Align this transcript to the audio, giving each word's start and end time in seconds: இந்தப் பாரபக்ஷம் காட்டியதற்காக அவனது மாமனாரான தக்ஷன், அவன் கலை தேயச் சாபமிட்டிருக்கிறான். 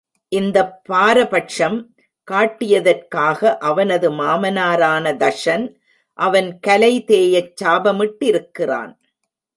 இந்தப் 0.31 0.81
பாரபக்ஷம் 0.89 1.77
காட்டியதற்காக 2.27 3.57
அவனது 3.59 4.11
மாமனாரான 4.11 5.13
தக்ஷன், 5.15 5.65
அவன் 6.19 6.59
கலை 6.59 7.03
தேயச் 7.07 7.53
சாபமிட்டிருக்கிறான். 7.63 8.91